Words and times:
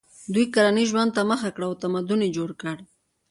دوی 0.33 0.45
کرنیز 0.53 0.87
ژوند 0.91 1.11
ته 1.15 1.21
مخه 1.31 1.49
کړه 1.55 1.65
او 1.69 1.75
تمدن 1.81 2.19
یې 2.25 2.29
جوړ 2.37 2.49
کړ. 2.61 2.77